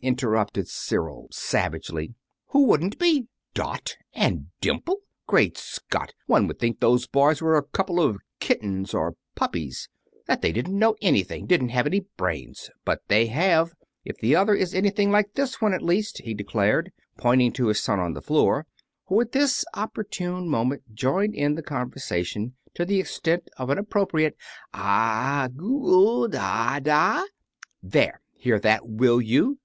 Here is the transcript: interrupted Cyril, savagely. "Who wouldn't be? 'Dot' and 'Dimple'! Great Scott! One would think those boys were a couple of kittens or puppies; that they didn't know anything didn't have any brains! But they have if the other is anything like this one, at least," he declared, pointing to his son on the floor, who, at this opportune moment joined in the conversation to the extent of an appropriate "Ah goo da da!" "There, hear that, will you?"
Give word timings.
interrupted 0.00 0.68
Cyril, 0.68 1.26
savagely. 1.32 2.14
"Who 2.50 2.66
wouldn't 2.66 3.00
be? 3.00 3.26
'Dot' 3.52 3.96
and 4.12 4.46
'Dimple'! 4.60 5.00
Great 5.26 5.58
Scott! 5.58 6.14
One 6.28 6.46
would 6.46 6.60
think 6.60 6.78
those 6.78 7.08
boys 7.08 7.42
were 7.42 7.56
a 7.56 7.64
couple 7.64 7.98
of 7.98 8.18
kittens 8.38 8.94
or 8.94 9.16
puppies; 9.34 9.88
that 10.26 10.40
they 10.40 10.52
didn't 10.52 10.78
know 10.78 10.94
anything 11.02 11.46
didn't 11.48 11.70
have 11.70 11.84
any 11.88 12.06
brains! 12.16 12.70
But 12.84 13.02
they 13.08 13.26
have 13.26 13.74
if 14.04 14.16
the 14.18 14.36
other 14.36 14.54
is 14.54 14.72
anything 14.72 15.10
like 15.10 15.34
this 15.34 15.60
one, 15.60 15.74
at 15.74 15.82
least," 15.82 16.18
he 16.18 16.32
declared, 16.32 16.92
pointing 17.18 17.50
to 17.54 17.66
his 17.66 17.80
son 17.80 17.98
on 17.98 18.12
the 18.14 18.22
floor, 18.22 18.68
who, 19.06 19.20
at 19.20 19.32
this 19.32 19.64
opportune 19.74 20.48
moment 20.48 20.94
joined 20.94 21.34
in 21.34 21.56
the 21.56 21.60
conversation 21.62 22.54
to 22.74 22.84
the 22.84 23.00
extent 23.00 23.48
of 23.58 23.68
an 23.68 23.78
appropriate 23.78 24.36
"Ah 24.72 25.48
goo 25.56 26.28
da 26.28 26.78
da!" 26.78 27.24
"There, 27.82 28.20
hear 28.36 28.60
that, 28.60 28.86
will 28.88 29.20
you?" 29.20 29.58